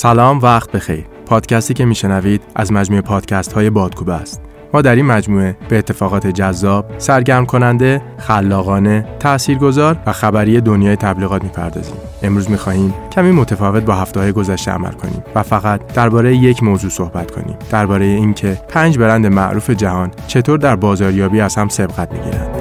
[0.00, 4.40] سلام وقت بخیر پادکستی که میشنوید از مجموعه پادکست های بادکوبه است
[4.74, 11.42] ما در این مجموعه به اتفاقات جذاب، سرگرم کننده، خلاقانه، تاثیرگذار و خبری دنیای تبلیغات
[11.42, 11.96] می‌پردازیم.
[12.22, 16.90] امروز می‌خواهیم کمی متفاوت با هفته های گذشته عمل کنیم و فقط درباره یک موضوع
[16.90, 17.56] صحبت کنیم.
[17.70, 22.59] درباره اینکه پنج برند معروف جهان چطور در بازاریابی از هم سبقت می‌گیرند.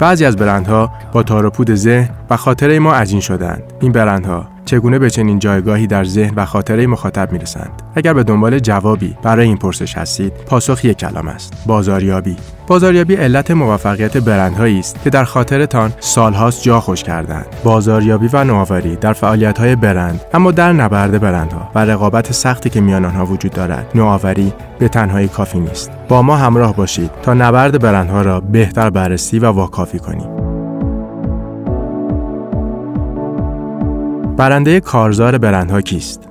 [0.00, 3.62] بعضی از برندها با تار ذهن و خاطره ما عجین شدند.
[3.80, 8.58] این برندها چگونه به چنین جایگاهی در ذهن و خاطره مخاطب می‌رسند؟ اگر به دنبال
[8.58, 11.52] جوابی برای این پرسش هستید پاسخ یک کلام است.
[11.66, 12.36] بازاریابی.
[12.70, 17.46] بازاریابی علت موفقیت برندهایی است که در خاطرتان سالهاست جا خوش کردند.
[17.64, 23.04] بازاریابی و نوآوری در فعالیت‌های برند اما در نبرد برندها و رقابت سختی که میان
[23.04, 25.90] آنها وجود دارد نوآوری به تنهایی کافی نیست.
[26.08, 30.28] با ما همراه باشید تا نبرد برندها را بهتر بررسی و واکافی کنیم.
[34.36, 36.29] برنده کارزار برندها کیست؟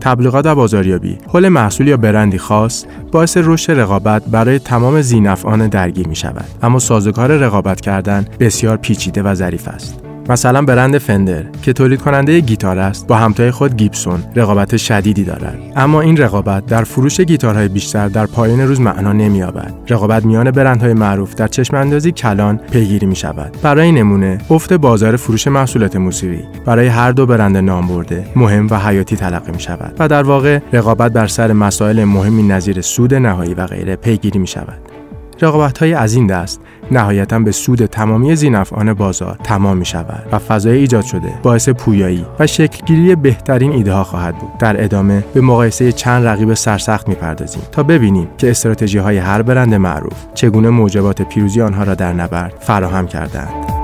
[0.00, 6.08] تبلیغات و بازاریابی حول محصول یا برندی خاص باعث رشد رقابت برای تمام زینفعان درگیر
[6.08, 10.05] می شود اما سازگار رقابت کردن بسیار پیچیده و ظریف است.
[10.28, 15.58] مثلا برند فندر که تولید کننده گیتار است با همتای خود گیبسون رقابت شدیدی دارد.
[15.76, 19.74] اما این رقابت در فروش گیتارهای بیشتر در پایان روز معنا نمییابد.
[19.88, 25.16] رقابت میان برندهای معروف در چشم اندازی کلان پیگیری می شود برای نمونه افت بازار
[25.16, 29.96] فروش محصولات موسیقی برای هر دو برند نام برده مهم و حیاتی تلقی می شود
[29.98, 34.46] و در واقع رقابت بر سر مسائل مهمی نظیر سود نهایی و غیره پیگیری می
[34.46, 34.95] شود
[35.40, 40.38] رقابت های از این دست نهایتا به سود تمامی زینفعان بازار تمام می شود و
[40.38, 44.58] فضای ایجاد شده باعث پویایی و شکلگیری بهترین ایده ها خواهد بود.
[44.58, 49.74] در ادامه به مقایسه چند رقیب سرسخت می‌پردازیم تا ببینیم که استراتژی های هر برند
[49.74, 53.76] معروف چگونه موجبات پیروزی آنها را در نبرد فراهم کردند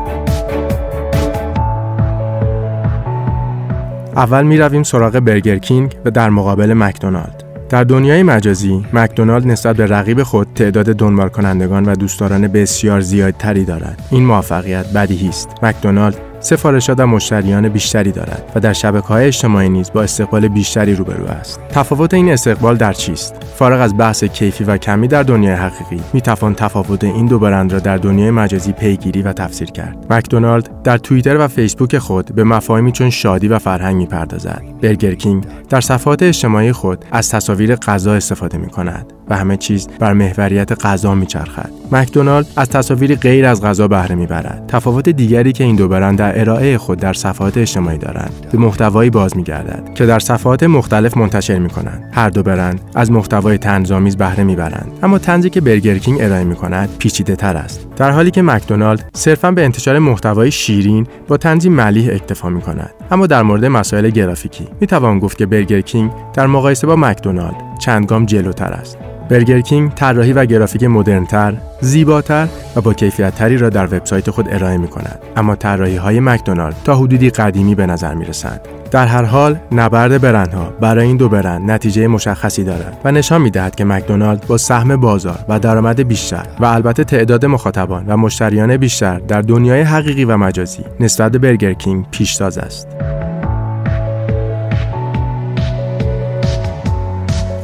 [4.17, 7.52] اول می رویم سراغ برگر کینگ و در مقابل مکدونالد.
[7.73, 13.65] در دنیای مجازی مکدونالد نسبت به رقیب خود تعداد دنبال کنندگان و دوستداران بسیار زیادتری
[13.65, 14.09] دارد.
[14.11, 15.49] این موفقیت بدیهی است.
[15.63, 20.95] مکدونالد سفارشات و مشتریان بیشتری دارد و در شبکه های اجتماعی نیز با استقبال بیشتری
[20.95, 21.61] روبرو است.
[21.69, 26.21] تفاوت این استقبال در چیست؟ فارغ از بحث کیفی و کمی در دنیای حقیقی، می
[26.21, 30.13] توان تفاوت این دو برند را در دنیای مجازی پیگیری و تفسیر کرد.
[30.13, 34.63] مکدونالد در توییتر و فیسبوک خود به مفاهیمی چون شادی و فرهنگ می پردازد.
[34.83, 39.13] برگر کینگ در صفحات اجتماعی خود از تصاویر غذا استفاده می کند.
[39.33, 41.71] و همه چیز بر محوریت غذا میچرخد.
[41.93, 44.65] مکدونالد از تصاویری غیر از غذا بهره می‌برد.
[44.69, 49.11] تفاوت دیگری که این دو برند در ارائه خود در صفحات اجتماعی دارند به محتوایی
[49.11, 52.11] باز میگردد که در صفحات مختلف منتشر می‌کنند.
[52.13, 54.93] هر دو برند از محتوای طنزآمیز بهره می‌برند.
[55.03, 57.87] اما طنزی که برگر کینگ ارائه می‌کند پیچیده تر است.
[57.97, 62.91] در حالی که مکدونالد صرفا به انتشار محتوای شیرین با طنزی ملیح اکتفا می‌کند.
[63.11, 68.07] اما در مورد مسائل گرافیکی می‌توان گفت که برگر کینگ در مقایسه با مکدونالد چند
[68.07, 68.99] گام جلوتر است
[69.29, 74.77] برگر کینگ طراحی و گرافیک مدرنتر، زیباتر و با کیفیتتری را در وبسایت خود ارائه
[74.77, 75.19] می کند.
[75.37, 78.61] اما طراحی های مکدونالد تا حدودی قدیمی به نظر می رسند.
[78.91, 83.51] در هر حال نبرد برندها برای این دو برند نتیجه مشخصی دارد و نشان می
[83.51, 88.77] دهد که مکدونالد با سهم بازار و درآمد بیشتر و البته تعداد مخاطبان و مشتریان
[88.77, 92.89] بیشتر در دنیای حقیقی و مجازی نسبت به برگر کینگ پیشتاز است.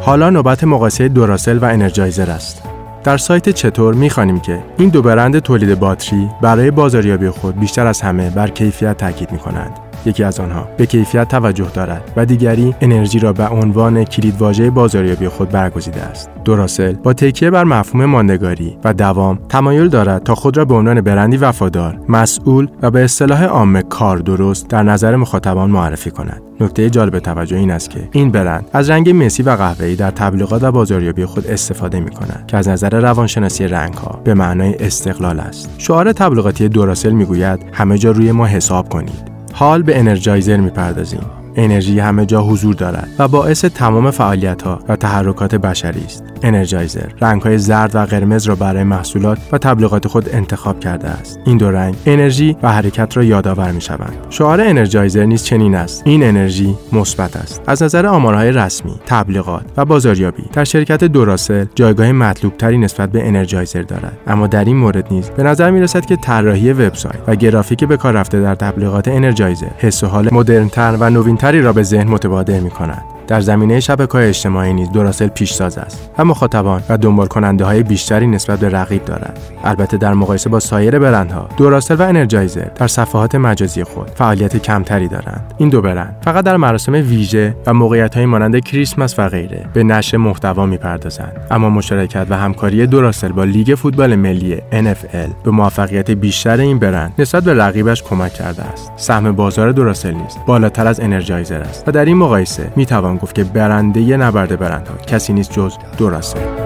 [0.09, 2.63] حالا نوبت مقایسه دوراسل و انرژایزر است.
[3.05, 8.01] در سایت چطور می‌خوانیم که این دو برند تولید باتری برای بازاریابی خود بیشتر از
[8.01, 9.88] همه بر کیفیت تاکید می کنند.
[10.07, 15.29] یکی از آنها به کیفیت توجه دارد و دیگری انرژی را به عنوان کلیدواژه بازاریابی
[15.29, 16.31] خود برگزیده است.
[16.45, 21.01] دوراسل با تکیه بر مفهوم ماندگاری و دوام تمایل دارد تا خود را به عنوان
[21.01, 26.43] برندی وفادار مسئول و به اصطلاح عام کار درست در نظر مخاطبان معرفی کند.
[26.61, 30.63] نکته جالب توجه این است که این برند از رنگ مسی و قهوه‌ای در تبلیغات
[30.63, 35.71] و بازاریابی خود استفاده می کند که از نظر روانشناسی رنگها به معنای استقلال است.
[35.79, 39.38] شعار تبلیغاتی دوراسل می‌گوید همه جا روی ما حساب کنید.
[39.53, 41.38] حال به انرژایزر می‌پردازیم.
[41.59, 46.25] انرژی همه جا حضور دارد و باعث تمام فعالیت ها و تحرکات بشری است.
[46.43, 51.41] انرژایزر رنگ های زرد و قرمز را برای محصولات و تبلیغات خود انتخاب کرده است.
[51.45, 54.17] این دو رنگ انرژی و حرکت را یادآور می شوند.
[54.31, 56.03] شعار انرژایزر نیز چنین است.
[56.07, 57.63] این انرژی مثبت است.
[57.67, 63.29] از نظر آمارهای رسمی، تبلیغات و بازاریابی در شرکت دوراسل جایگاه مطلوب تری نسبت به
[63.29, 64.19] انرژایزر دارد.
[64.27, 67.97] اما در این مورد نیز به نظر می رسد که طراحی وبسایت و گرافیک به
[67.97, 72.61] کار رفته در تبلیغات انرژایزر حس و حال مدرنتر و نوینتر را به ذهن متبادر
[72.61, 73.18] می کند.
[73.29, 76.11] در زمینه شبکه‌های اجتماعی نیز دوراسل پیشتاز است.
[76.19, 80.61] و مخاطبان و دنبال کننده های بیشتری نسبت به رقیب دارد البته در مقایسه با
[80.61, 85.55] سایر برندها دوراسل و انرژایزر در صفحات مجازی خود فعالیت کمتری دارند.
[85.59, 90.17] این دو برند فقط در مراسم ویژه و موقعیت‌های مانند کریسمس و غیره به نشر
[90.17, 91.41] محتوا می‌پردازند.
[91.51, 97.13] اما مشارکت و همکاری دوراسل با لیگ فوتبال ملی NFL به موفقیت بیشتر این برند
[97.19, 98.93] نسبت به رقیبش کمک کرده است.
[98.97, 103.45] سهم بازار دوراسل نیز بالاتر از انرژایزر است و در این مقایسه می‌توان گفت که
[103.45, 104.97] برنده نبرد برندها.
[104.97, 106.58] کسی نیست جز دوراسل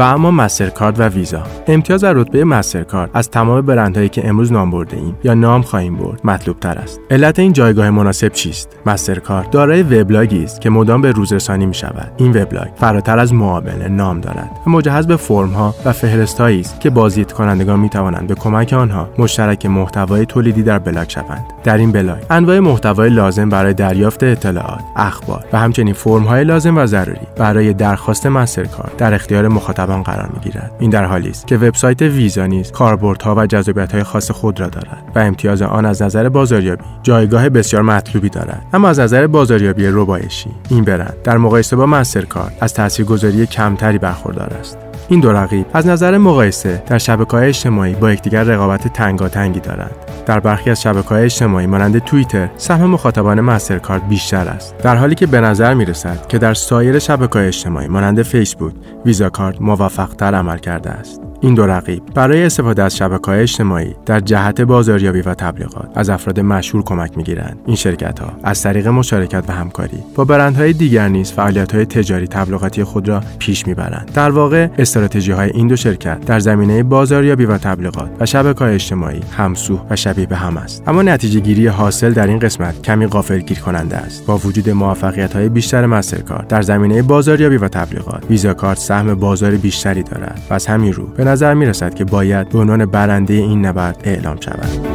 [0.00, 1.42] و اما مسترکارد و ویزا.
[1.66, 5.96] امتیاز در رتبه مسترکارد از تمام برندهایی که امروز نام برده ایم یا نام خواهیم
[5.96, 7.00] برد مطلوب تر است.
[7.10, 12.12] علت این جایگاه مناسب چیست؟ مسترکارد دارای وبلاگی است که مدام به روزرسانی می شود
[12.16, 16.80] این وبلاگ فراتر از معامله نام دارد و مجهز به فرم ها و فهرستهایی است
[16.80, 21.44] که بازدید کنندگان می توانند به کمک آنها مشترک محتوای تولیدی در بلاگ شوند.
[21.64, 26.78] در این بلاگ انواع محتوای لازم برای دریافت اطلاعات اخبار و همچنین فرم های لازم
[26.78, 30.72] و ضروری برای درخواست مسترکارد در اختیار مخاطب قرار می‌گیرد.
[30.78, 35.02] این در حالی است که وبسایت ویزا نیز کاربردها و جذابیت‌های خاص خود را دارد
[35.14, 38.66] و امتیاز آن از نظر بازاریابی جایگاه بسیار مطلوبی دارد.
[38.72, 44.54] اما از نظر بازاریابی ربایشی این برند در مقایسه با مسترکارد از تاثیرگذاری کمتری برخوردار
[44.60, 44.89] است.
[45.10, 49.94] این دو رقیب از نظر مقایسه در شبکه های اجتماعی با یکدیگر رقابت تنگاتنگی دارند.
[50.26, 54.78] در برخی از شبکه های اجتماعی مانند توییتر سهم مخاطبان مسترکارد بیشتر است.
[54.78, 58.74] در حالی که به نظر می رسد که در سایر شبکه های اجتماعی مانند فیسبوک
[59.04, 61.29] ویزا کارت موفقتر عمل کرده است.
[61.40, 66.10] این دو رقیب برای استفاده از شبکه های اجتماعی در جهت بازاریابی و تبلیغات از
[66.10, 67.58] افراد مشهور کمک می‌گیرند.
[67.66, 72.26] این شرکت ها از طریق مشارکت و همکاری با برندهای دیگر نیز فعالیت های تجاری
[72.26, 74.10] تبلیغاتی خود را پیش می‌برند.
[74.14, 78.74] در واقع استراتژی های این دو شرکت در زمینه بازاریابی و تبلیغات و شبکه های
[78.74, 80.82] اجتماعی همسو و شبیه به هم است.
[80.86, 84.26] اما نتیجه گیری حاصل در این قسمت کمی غافلگیر کننده است.
[84.26, 89.50] با وجود موفقیت های بیشتر مسترکارد در زمینه بازاریابی و تبلیغات ویزا کارت سهم بازار
[89.50, 93.34] بیشتری دارد و از همین رو به نظر می رسد که باید به عنوان برنده
[93.34, 94.86] این نبرد اعلام شود.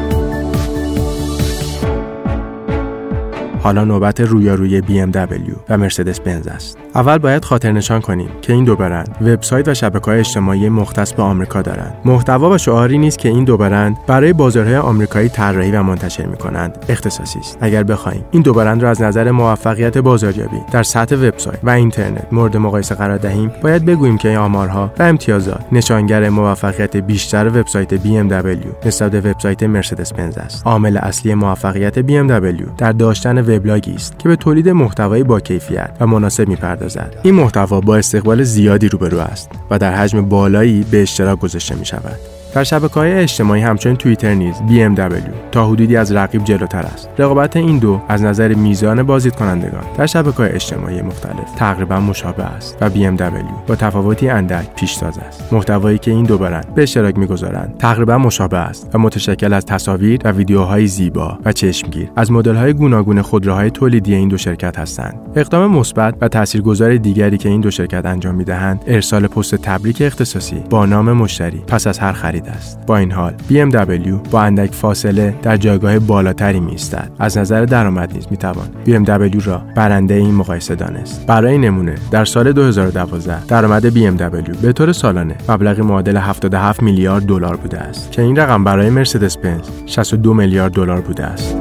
[3.60, 6.85] حالا نوبت رویارویی BMW و مرسدس بنز است.
[6.96, 11.14] اول باید خاطر نشان کنیم که این دو برند وبسایت و شبکه های اجتماعی مختص
[11.14, 11.94] به آمریکا دارند.
[12.06, 16.38] محتوا و شعاری نیست که این دو برند برای بازارهای آمریکایی طراحی و منتشر می
[16.38, 17.58] کنند اختصاصی است.
[17.62, 22.28] اگر بخوایم این دو برند را از نظر موفقیت بازاریابی در سطح وبسایت و اینترنت
[22.32, 27.98] مورد مقایسه قرار دهیم، باید بگوییم که این آمارها و امتیازات نشانگر موفقیت بیشتر وبسایت
[27.98, 30.68] BMW نسبت به وبسایت مرسدس بنز است.
[30.68, 36.08] عامل اصلی موفقیت BMW در داشتن وبلاگی است که به تولید محتوایی با کیفیت و
[36.08, 36.85] مناسب می‌پردازد
[37.24, 41.86] این محتوا با استقبال زیادی روبرو است و در حجم بالایی به اشتراک گذاشته می
[41.86, 45.14] شود در شبکه های اجتماعی همچنین توییتر نیز BMW
[45.52, 47.10] تا حدودی از رقیب جلوتر است.
[47.18, 52.44] رقابت این دو از نظر میزان بازدید کنندگان در شبکه های اجتماعی مختلف تقریبا مشابه
[52.44, 55.54] است و BMW با تفاوتی اندک پیشتاز است.
[55.54, 60.22] محتوایی که این دو برند به اشتراک می‌گذارند تقریبا مشابه است و متشکل از تصاویر
[60.24, 62.10] و ویدیوهای زیبا و چشمگیر.
[62.16, 65.20] از مدل‌های گوناگون خودروهای تولیدی این دو شرکت هستند.
[65.36, 70.64] اقدام مثبت و تاثیرگذار دیگری که این دو شرکت انجام می‌دهند ارسال پست تبریک اختصاصی
[70.70, 71.64] با نام مشتری.
[71.68, 72.86] پس از هر خرید است.
[72.88, 78.14] با این حال BMW با اندک فاصله در جایگاه بالاتری می ایستد از نظر درآمد
[78.14, 81.26] نیز می توان BMW را برنده این مقایسه دانست.
[81.26, 87.56] برای نمونه در سال 2012 درآمد BMW به طور سالانه مبلغی معادل 77 میلیارد دلار
[87.56, 91.56] بوده است که این رقم برای مرسدس بنز 62 میلیارد دلار بوده است.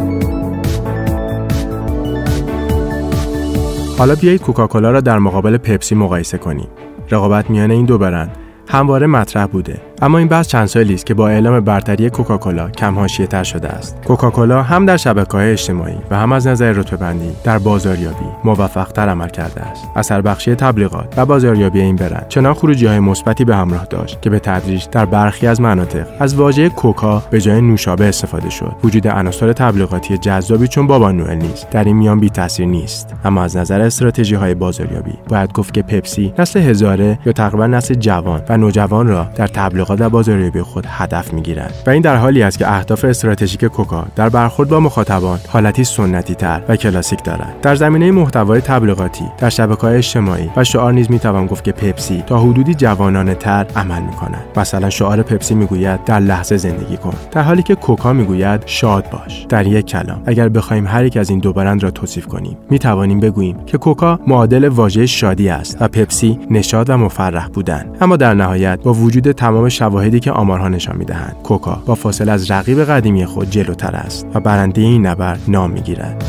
[3.98, 6.68] حالا بیایید کوکاکولا را در مقابل پپسی مقایسه کنیم.
[7.10, 8.30] رقابت میان این دو برند
[8.68, 9.80] همواره مطرح بوده.
[10.02, 13.96] اما این بحث چند سالی است که با اعلام برتری کوکاکولا کم تر شده است.
[14.06, 14.98] کوکاکولا هم در
[15.32, 19.84] های اجتماعی و هم از نظر رتبه بندی در بازاریابی موفقتر عمل کرده است.
[19.96, 24.30] اثر بخشی تبلیغات و بازاریابی این برند چنان خروجی های مثبتی به همراه داشت که
[24.30, 28.72] به تدریج در برخی از مناطق از واژه کوکا به جای نوشابه استفاده شد.
[28.84, 33.14] وجود عناصر تبلیغاتی جذابی چون بابا نوئل نیست در این میان بی تاثیر نیست.
[33.24, 37.94] اما از نظر استراتژی های بازاریابی باید گفت که پپسی نسل هزاره یا تقریبا نسل
[37.94, 42.16] جوان و نوجوان را در تبلیغات تبلیغات و بازاریابی خود هدف می‌گیرند و این در
[42.16, 47.24] حالی است که اهداف استراتژیک کوکا در برخورد با مخاطبان حالتی سنتی تر و کلاسیک
[47.24, 52.22] دارد در زمینه محتوای تبلیغاتی در شبکه‌های اجتماعی و شعار نیز می‌توان گفت که پپسی
[52.26, 54.44] تا حدودی جوانانه تر عمل می‌کند.
[54.56, 57.14] مثلا شعار پپسی می‌گوید در لحظه زندگی کن.
[57.30, 59.46] در حالی که کوکا می‌گوید شاد باش.
[59.48, 62.78] در یک کلام اگر بخوایم هر یک از این دو برند را توصیف کنیم می
[62.78, 67.86] توانیم بگوییم که کوکا معادل واژه شادی است و پپسی نشاد و مفرح بودن.
[68.00, 71.36] اما در نهایت با وجود تمام شواهدی که آمارها نشان می‌دهند.
[71.42, 76.24] کوکا با فاصله از رقیب قدیمی خود جلوتر است و برنده این نبرد نام می‌گیرد.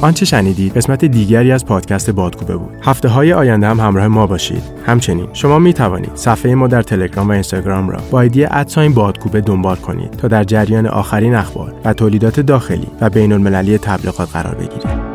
[0.00, 2.70] آنچه شنیدید قسمت دیگری از پادکست بادکوبه بود.
[2.82, 4.62] هفته های آینده هم همراه ما باشید.
[4.86, 9.40] همچنین شما می توانید صفحه ما در تلگرام و اینستاگرام را با ایدی ادساین بادکوبه
[9.40, 14.54] دنبال کنید تا در جریان آخرین اخبار و تولیدات داخلی و بین المللی تبلیغات قرار
[14.54, 15.11] بگیرید.